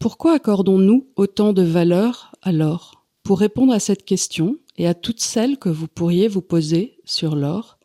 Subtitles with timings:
[0.00, 5.20] Pourquoi accordons-nous autant de valeur à l'or Pour répondre à cette question et à toutes
[5.20, 7.78] celles que vous pourriez vous poser sur l'or,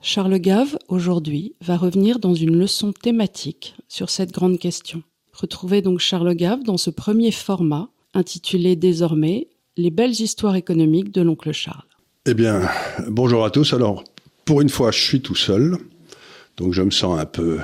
[0.00, 5.02] Charles Gave, aujourd'hui, va revenir dans une leçon thématique sur cette grande question.
[5.32, 11.22] Retrouvez donc Charles Gave dans ce premier format, intitulé désormais Les belles histoires économiques de
[11.22, 11.82] l'oncle Charles.
[12.26, 12.60] Eh bien,
[13.08, 13.72] bonjour à tous.
[13.72, 14.04] Alors,
[14.44, 15.78] pour une fois, je suis tout seul,
[16.58, 17.58] donc je me sens un peu,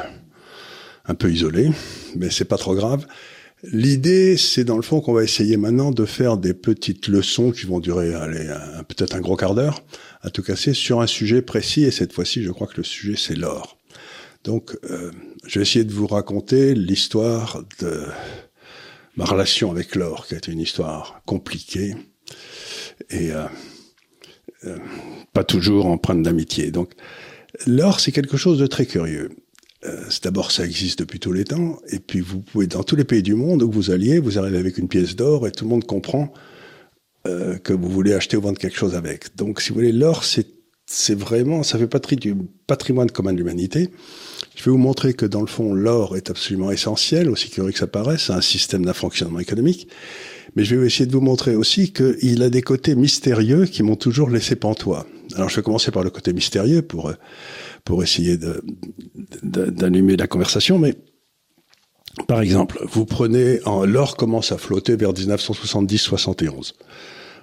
[1.07, 1.71] un peu isolé,
[2.17, 3.07] mais c'est pas trop grave.
[3.65, 7.67] L'idée, c'est dans le fond qu'on va essayer maintenant de faire des petites leçons qui
[7.67, 8.13] vont durer
[8.89, 9.85] peut-être un gros quart d'heure,
[10.23, 11.85] à tout casser, sur un sujet précis.
[11.85, 13.79] Et cette fois-ci, je crois que le sujet, c'est l'or.
[14.45, 15.13] Donc, euh,
[15.47, 18.03] je vais essayer de vous raconter l'histoire de
[19.17, 21.95] ma relation avec l'or, qui a été une histoire compliquée
[23.11, 23.47] et euh,
[24.65, 24.79] euh,
[25.33, 26.71] pas toujours empreinte d'amitié.
[26.73, 26.93] Donc,
[27.67, 29.31] l'or, c'est quelque chose de très curieux.
[29.85, 33.05] Euh, d'abord, ça existe depuis tous les temps, et puis vous pouvez, dans tous les
[33.05, 35.71] pays du monde où vous alliez, vous arrivez avec une pièce d'or, et tout le
[35.71, 36.33] monde comprend
[37.27, 39.35] euh, que vous voulez acheter ou vendre quelque chose avec.
[39.37, 43.91] Donc, si vous voulez, l'or, c'est vraiment, ça fait partie du patrimoine commun de l'humanité.
[44.55, 47.79] Je vais vous montrer que dans le fond, l'or est absolument essentiel, aussi curieux que
[47.79, 49.89] ça paraisse, c'est un système d'un fonctionnement économique.
[50.55, 53.97] Mais je vais essayer de vous montrer aussi qu'il a des côtés mystérieux qui m'ont
[53.97, 55.07] toujours laissé pantois.
[55.35, 57.15] Alors je vais commencer par le côté mystérieux pour euh,
[57.85, 58.39] pour essayer
[59.43, 60.95] d'allumer la conversation, mais
[62.29, 66.75] par exemple, vous prenez, l'or commence à flotter vers 1970-71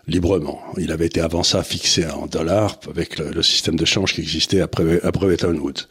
[0.09, 0.59] librement.
[0.77, 4.61] Il avait été avant ça fixé en dollars avec le, système de change qui existait
[4.61, 5.87] après, après Bretton Woods.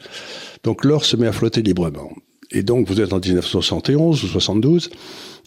[0.64, 2.10] Donc l'or se met à flotter librement.
[2.50, 4.91] Et donc vous êtes en 1971 ou 72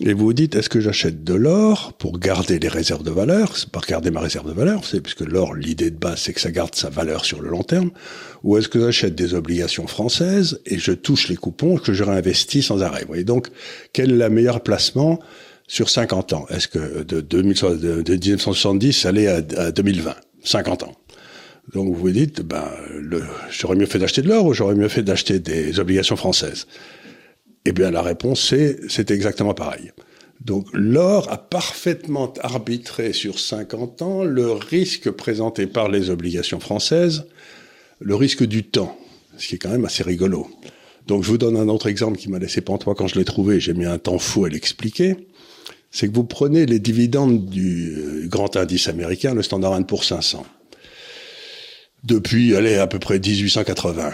[0.02, 3.57] et vous vous dites est-ce que j'achète de l'or pour garder les réserves de valeur,
[3.57, 6.41] c'est pas garder ma réserve de valeur, c'est puisque l'or l'idée de base c'est que
[6.41, 7.89] ça garde sa valeur sur le long terme,
[8.44, 12.61] ou est-ce que j'achète des obligations françaises et je touche les coupons que je réinvestis
[12.61, 13.02] sans arrêt?
[13.02, 13.47] Vous voyez donc
[13.94, 15.19] quel est le meilleur placement
[15.67, 16.45] sur 50 ans?
[16.49, 20.94] Est-ce que de, de, 1970 aller à, à 2020 50 ans.
[21.73, 22.69] Donc vous vous dites, ben,
[23.50, 26.68] j'aurais mieux fait d'acheter de l'or ou j'aurais mieux fait d'acheter des obligations françaises?
[27.66, 29.91] Eh bien, la réponse c'est, c'est exactement pareil.
[30.44, 37.25] Donc l'or a parfaitement arbitré sur 50 ans le risque présenté par les obligations françaises,
[38.00, 38.97] le risque du temps,
[39.38, 40.47] ce qui est quand même assez rigolo.
[41.07, 43.59] Donc je vous donne un autre exemple qui m'a laissé pantois quand je l'ai trouvé,
[43.59, 45.16] j'ai mis un temps fou à l'expliquer.
[45.91, 50.45] C'est que vous prenez les dividendes du euh, grand indice américain, le Standard Poor's 500
[52.03, 54.12] depuis, allez, à peu près 1880.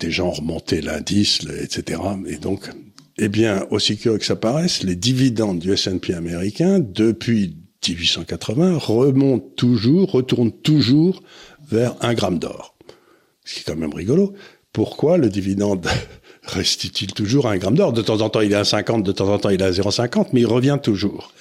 [0.00, 2.00] Des gens remontaient l'indice, etc.
[2.26, 2.70] Et donc,
[3.18, 9.48] eh bien, aussi curieux que ça paraisse, les dividendes du S&P américain, depuis 1880, remontent
[9.56, 11.22] toujours, retournent toujours
[11.68, 12.76] vers un gramme d'or.
[13.44, 14.34] Ce qui est quand même rigolo.
[14.72, 15.86] Pourquoi le dividende
[16.42, 17.92] reste-t-il toujours à un gramme d'or?
[17.92, 19.70] De temps en temps, il est à 50, de temps en temps, il est à
[19.70, 21.32] 0,50, mais il revient toujours.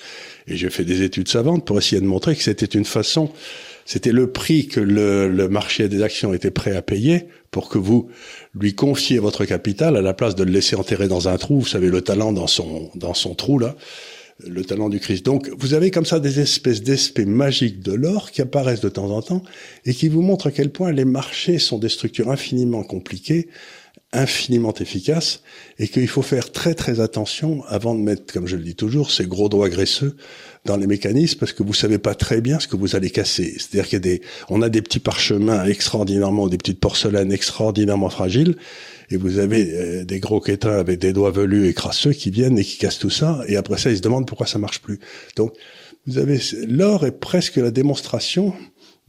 [0.47, 3.31] Et j'ai fait des études savantes pour essayer de montrer que c'était une façon
[3.85, 8.09] c'était le prix que le, marché des actions était prêt à payer pour que vous
[8.59, 11.59] lui confiez votre capital à la place de le laisser enterrer dans un trou.
[11.59, 13.75] Vous savez, le talent dans son, dans son trou, là.
[14.45, 15.23] Le talent du Christ.
[15.23, 19.09] Donc, vous avez comme ça des espèces d'aspects magiques de l'or qui apparaissent de temps
[19.11, 19.43] en temps
[19.85, 23.47] et qui vous montrent à quel point les marchés sont des structures infiniment compliquées
[24.15, 25.41] infiniment efficaces
[25.77, 29.11] et qu'il faut faire très très attention avant de mettre, comme je le dis toujours,
[29.11, 30.15] ces gros doigts graisseux
[30.65, 33.55] dans les mécanismes parce que vous savez pas très bien ce que vous allez casser.
[33.57, 38.09] C'est-à-dire qu'il y a des, on a des petits parchemins extraordinairement, des petites porcelaines extraordinairement
[38.09, 38.55] fragiles
[39.11, 42.57] et vous avez euh, des gros quétins avec des doigts velus et crasseux qui viennent
[42.57, 44.99] et qui cassent tout ça et après ça ils se demandent pourquoi ça marche plus.
[45.35, 45.53] Donc
[46.07, 48.53] vous avez l'or est presque la démonstration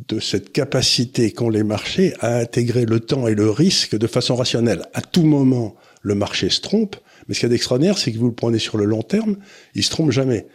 [0.09, 4.37] de cette capacité qu'ont les marchés à intégrer le temps et le risque de façon
[4.37, 4.83] rationnelle.
[4.93, 6.97] À tout moment, le marché se trompe,
[7.27, 9.37] mais ce qui est d'extraordinaire, c'est que vous le prenez sur le long terme,
[9.75, 10.47] il se trompe jamais.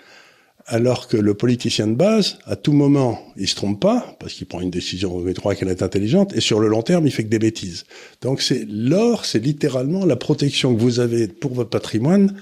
[0.67, 4.45] Alors que le politicien de base, à tout moment, il se trompe pas, parce qu'il
[4.45, 7.23] prend une décision, vous croit qu'elle est intelligente, et sur le long terme, il fait
[7.23, 7.85] que des bêtises.
[8.21, 12.37] Donc c'est l'or, c'est littéralement la protection que vous avez pour votre patrimoine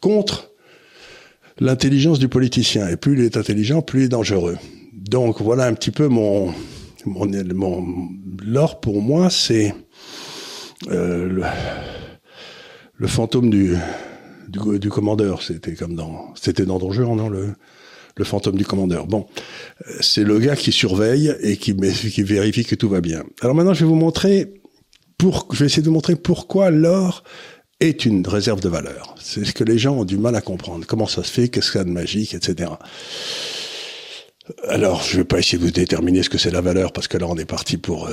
[0.00, 0.52] contre
[1.58, 2.88] l'intelligence du politicien.
[2.88, 4.58] Et plus il est intelligent, plus il est dangereux.
[4.92, 6.52] Donc voilà un petit peu mon,
[7.06, 8.08] mon,
[8.44, 9.74] l'or pour moi, c'est
[10.88, 11.44] euh,
[12.98, 13.74] le, fantôme du,
[14.48, 15.42] du, commandeur.
[15.42, 17.54] C'était comme dans, c'était dans Don non le
[18.16, 19.06] le fantôme du commandeur.
[19.06, 19.26] Bon,
[20.00, 23.24] c'est le gars qui surveille et qui, qui vérifie que tout va bien.
[23.40, 24.52] Alors maintenant, je vais vous montrer
[25.18, 27.24] pour, je vais essayer de vous montrer pourquoi l'or
[27.80, 29.14] est une réserve de valeur.
[29.20, 30.86] C'est ce que les gens ont du mal à comprendre.
[30.86, 32.70] Comment ça se fait, qu'est-ce qu'il y a de magique, etc.
[34.68, 37.16] Alors, je vais pas essayer de vous déterminer ce que c'est la valeur, parce que
[37.16, 38.10] là, on est parti pour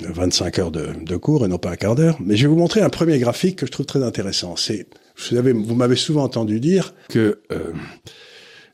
[0.00, 2.16] 25 euh, heures de, cours et non pas un quart d'heure.
[2.20, 4.56] Mais je vais vous montrer un premier graphique que je trouve très intéressant.
[4.56, 4.86] C'est
[5.16, 7.72] Vous, avez, vous m'avez souvent entendu dire que euh,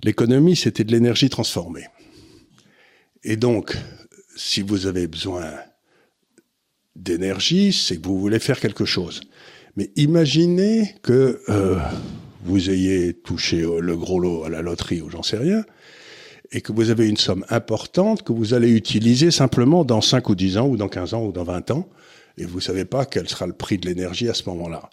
[0.05, 1.87] l'économie, c'était de l'énergie transformée.
[3.25, 3.77] Et donc,
[4.37, 5.51] si vous avez besoin
[6.95, 9.21] d'énergie, c'est que vous voulez faire quelque chose.
[9.77, 11.79] Mais imaginez que euh,
[12.45, 15.65] vous ayez touché le gros lot à la loterie ou j'en sais rien,
[16.53, 20.35] et que vous avez une somme importante que vous allez utiliser simplement dans 5 ou
[20.35, 21.89] 10 ans, ou dans 15 ans, ou dans 20 ans,
[22.39, 24.91] et vous savez pas quel sera le prix de l'énergie à ce moment-là.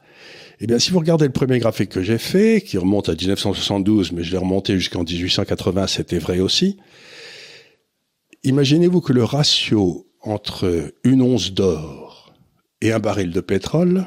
[0.60, 4.12] Eh bien, si vous regardez le premier graphique que j'ai fait, qui remonte à 1972,
[4.12, 6.78] mais je l'ai remonté jusqu'en 1880, c'était vrai aussi,
[8.44, 12.34] imaginez-vous que le ratio entre une once d'or
[12.82, 14.06] et un baril de pétrole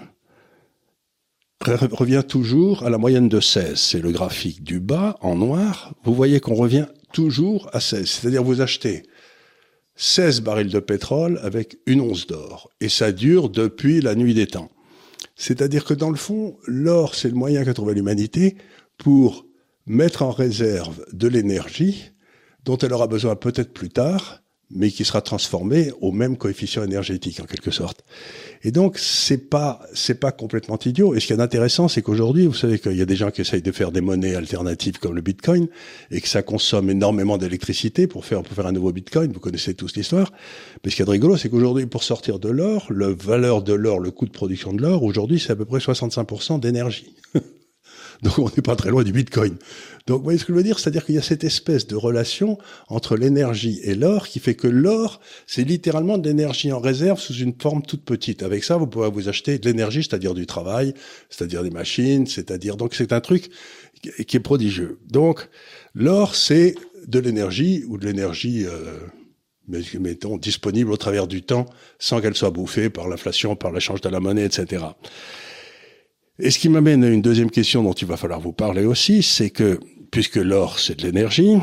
[1.63, 3.79] revient toujours à la moyenne de 16.
[3.79, 5.95] C'est le graphique du bas en noir.
[6.05, 8.09] Vous voyez qu'on revient toujours à 16.
[8.09, 9.03] C'est-à-dire vous achetez
[9.97, 12.71] 16 barils de pétrole avec une once d'or.
[12.81, 14.71] Et ça dure depuis la nuit des temps.
[15.37, 18.57] C'est-à-dire que dans le fond, l'or, c'est le moyen qu'a trouvé l'humanité
[18.99, 19.47] pour
[19.87, 22.13] mettre en réserve de l'énergie
[22.65, 24.40] dont elle aura besoin peut-être plus tard,
[24.71, 28.05] mais qui sera transformé au même coefficient énergétique en quelque sorte.
[28.63, 31.15] Et donc c'est pas c'est pas complètement idiot.
[31.15, 33.41] Et ce qui est intéressant, c'est qu'aujourd'hui, vous savez qu'il y a des gens qui
[33.41, 35.67] essayent de faire des monnaies alternatives comme le Bitcoin
[36.11, 39.33] et que ça consomme énormément d'électricité pour faire pour faire un nouveau Bitcoin.
[39.33, 40.33] Vous connaissez tous l'histoire.
[40.85, 43.99] Mais ce qui est rigolo, c'est qu'aujourd'hui, pour sortir de l'or, le valeur de l'or,
[43.99, 47.15] le coût de production de l'or, aujourd'hui, c'est à peu près 65% d'énergie.
[48.23, 49.57] Donc on n'est pas très loin du Bitcoin.
[50.07, 50.79] Donc vous voyez ce que je veux dire?
[50.79, 52.59] C'est-à-dire qu'il y a cette espèce de relation
[52.89, 57.35] entre l'énergie et l'or qui fait que l'or, c'est littéralement de l'énergie en réserve sous
[57.35, 58.43] une forme toute petite.
[58.43, 60.95] Avec ça, vous pouvez vous acheter de l'énergie, c'est-à-dire du travail,
[61.29, 62.77] c'est-à-dire des machines, c'est-à-dire...
[62.77, 63.51] Donc c'est un truc
[64.27, 64.99] qui est prodigieux.
[65.09, 65.49] Donc
[65.95, 66.75] l'or, c'est
[67.07, 68.67] de l'énergie ou de l'énergie...
[68.67, 68.99] Euh,
[70.01, 71.67] mettons, disponible au travers du temps,
[72.01, 74.85] sans qu'elle soit bouffée par l'inflation, par l'échange de la monnaie, etc.
[76.43, 79.23] Et ce qui m'amène à une deuxième question dont il va falloir vous parler aussi,
[79.23, 79.79] c'est que,
[80.11, 81.59] puisque l'or, c'est de l'énergie,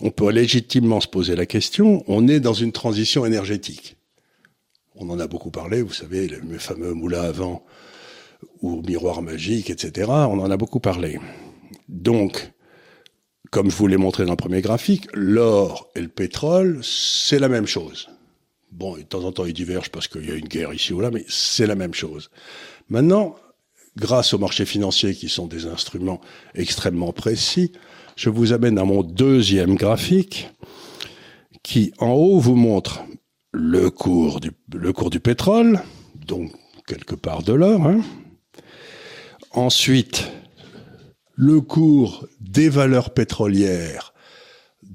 [0.00, 3.96] on peut légitimement se poser la question, on est dans une transition énergétique.
[4.94, 7.64] On en a beaucoup parlé, vous savez, le fameux moulin à vent
[8.62, 10.06] ou miroir magique, etc.
[10.08, 11.18] On en a beaucoup parlé.
[11.88, 12.52] Donc,
[13.50, 17.48] comme je vous l'ai montré dans le premier graphique, l'or et le pétrole, c'est la
[17.48, 18.08] même chose.
[18.70, 21.00] Bon, de temps en temps, ils divergent parce qu'il y a une guerre ici ou
[21.00, 22.30] là, mais c'est la même chose.
[22.90, 23.34] Maintenant,
[23.98, 26.20] grâce aux marchés financiers qui sont des instruments
[26.54, 27.72] extrêmement précis,
[28.16, 30.48] je vous amène à mon deuxième graphique
[31.62, 33.02] qui en haut vous montre
[33.52, 35.80] le cours du, pétrole,
[36.26, 36.52] donc
[36.86, 37.86] quelque part de l'or.
[37.86, 38.00] Hein.
[39.52, 40.30] Ensuite,
[41.34, 44.12] le cours des valeurs pétrolières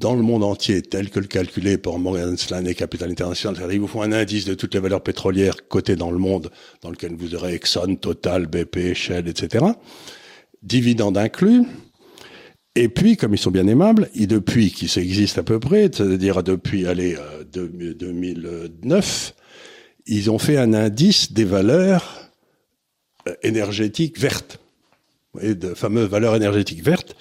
[0.03, 3.87] dans le monde entier, tel que le calculé par Morgan Stanley Capital International, c'est-à-dire vous
[3.87, 6.51] font un indice de toutes les valeurs pétrolières cotées dans le monde,
[6.81, 9.63] dans lequel vous aurez Exxon, Total, BP, Shell, etc.
[10.61, 11.63] Dividendes inclus.
[12.75, 16.43] Et puis, comme ils sont bien aimables, et depuis qu'ils existent à peu près, c'est-à-dire
[16.43, 17.15] depuis, allez,
[17.53, 19.41] 2009, euh,
[20.05, 22.29] ils ont fait un indice des valeurs
[23.29, 24.59] euh, énergétiques vertes.
[25.33, 27.15] Voyez, de fameuses valeurs énergétiques vertes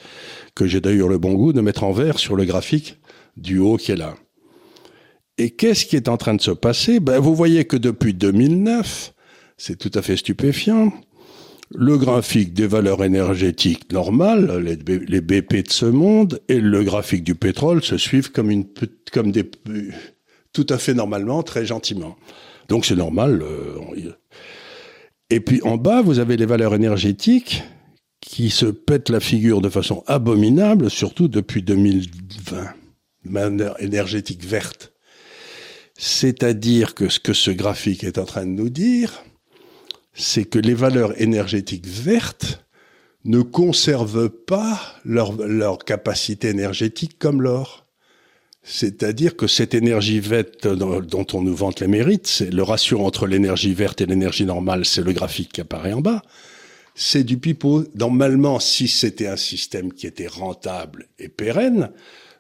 [0.54, 2.98] que j'ai d'ailleurs le bon goût de mettre en vert sur le graphique
[3.36, 4.14] du haut qui est là.
[5.38, 7.00] Et qu'est-ce qui est en train de se passer?
[7.00, 9.14] Ben, Vous voyez que depuis 2009,
[9.56, 10.92] c'est tout à fait stupéfiant,
[11.74, 17.34] le graphique des valeurs énergétiques normales, les, BP de ce monde, et le graphique du
[17.34, 18.66] pétrole se suivent comme, une,
[19.10, 19.50] comme des,
[20.52, 22.16] tout à fait normalement, très gentiment.
[22.68, 23.42] Donc c'est normal.
[23.42, 24.12] Euh,
[25.30, 27.62] et puis en bas, vous avez les valeurs énergétiques
[28.32, 32.64] qui se pète la figure de façon abominable, surtout depuis 2020.
[33.24, 34.94] Manière énergétique verte.
[35.98, 39.22] C'est-à-dire que ce que ce graphique est en train de nous dire,
[40.14, 42.64] c'est que les valeurs énergétiques vertes
[43.26, 47.86] ne conservent pas leur, leur capacité énergétique comme l'or.
[48.62, 53.26] C'est-à-dire que cette énergie verte dont on nous vante les mérites, c'est le ratio entre
[53.26, 56.22] l'énergie verte et l'énergie normale, c'est le graphique qui apparaît en bas
[56.94, 57.84] c'est du pipeau.
[57.94, 61.90] Normalement, si c'était un système qui était rentable et pérenne,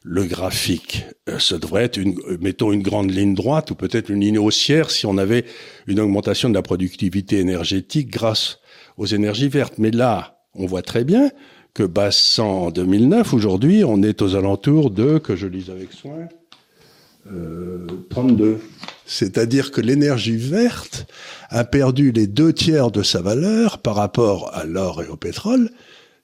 [0.04, 4.10] le graphique, euh, ce devrait être, une, euh, mettons, une grande ligne droite ou peut-être
[4.10, 5.44] une ligne haussière si on avait
[5.86, 8.58] une augmentation de la productivité énergétique grâce
[8.96, 9.74] aux énergies vertes.
[9.78, 11.30] Mais là, on voit très bien
[11.74, 16.28] que bassant en 2009, aujourd'hui, on est aux alentours de, que je lise avec soin,
[17.30, 18.58] euh, 32.
[19.06, 21.06] C'est-à-dire que l'énergie verte
[21.50, 25.70] a perdu les deux tiers de sa valeur par rapport à l'or et au pétrole,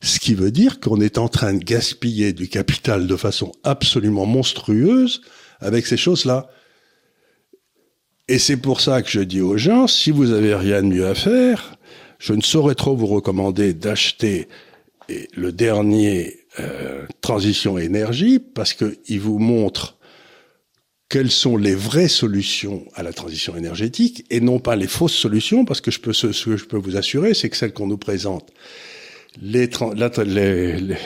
[0.01, 4.27] ce qui veut dire qu'on est en train de gaspiller du capital de façon absolument
[4.27, 5.23] monstrueuse
[5.61, 6.49] avec ces choses-là.
[8.29, 11.07] Et c'est pour ça que je dis aux gens, si vous avez rien de mieux
[11.07, 11.75] à faire,
[12.21, 14.49] Je ne saurais trop vous recommander d'acheter
[15.37, 19.98] le dernier euh, Transition Énergie parce qu'il vous montre
[21.09, 25.65] quelles sont les vraies solutions à la transition énergétique et non pas les fausses solutions,
[25.65, 27.99] parce que je peux, ce, que je peux vous assurer, c'est que celles qu'on nous
[27.99, 28.53] présente,
[29.41, 29.69] les,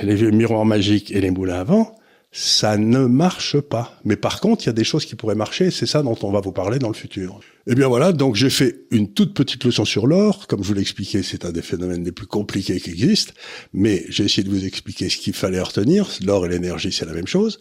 [0.03, 1.97] les, miroirs magiques et les moulins à vent,
[2.33, 4.01] ça ne marche pas.
[4.05, 6.33] Mais par contre, il y a des choses qui pourraient marcher, c'est ça dont on
[6.33, 7.39] va vous parler dans le futur.
[7.67, 10.47] Eh bien voilà, donc j'ai fait une toute petite leçon sur l'or.
[10.49, 13.35] Comme je vous l'ai expliqué, c'est un des phénomènes les plus compliqués qui existent,
[13.73, 16.09] mais j'ai essayé de vous expliquer ce qu'il fallait retenir.
[16.25, 17.61] L'or et l'énergie, c'est la même chose.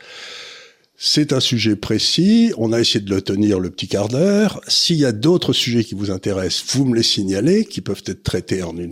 [1.04, 2.54] C'est un sujet précis.
[2.60, 4.62] On a essayé de le tenir le petit quart d'heure.
[4.68, 8.22] S'il y a d'autres sujets qui vous intéressent, vous me les signalez, qui peuvent être
[8.22, 8.92] traités en une,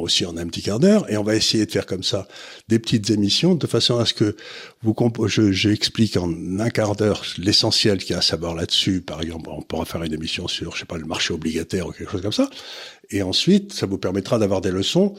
[0.00, 1.10] aussi en un petit quart d'heure.
[1.10, 2.28] Et on va essayer de faire comme ça
[2.68, 4.36] des petites émissions de façon à ce que
[4.84, 4.94] vous,
[5.26, 9.00] j'explique en un quart d'heure l'essentiel qu'il y a à savoir là-dessus.
[9.00, 11.90] Par exemple, on pourra faire une émission sur, je sais pas, le marché obligataire ou
[11.90, 12.48] quelque chose comme ça.
[13.10, 15.16] Et ensuite, ça vous permettra d'avoir des leçons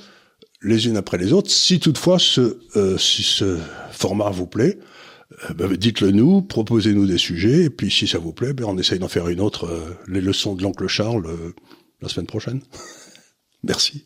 [0.62, 3.58] les unes après les autres, si toutefois ce, euh, ce
[3.92, 4.78] format vous plaît.
[5.32, 8.78] Euh, ben, dites-le nous, proposez-nous des sujets, et puis si ça vous plaît, ben, on
[8.78, 11.54] essaye d'en faire une autre, euh, les leçons de l'oncle Charles, euh,
[12.02, 12.62] la semaine prochaine.
[13.64, 14.06] Merci.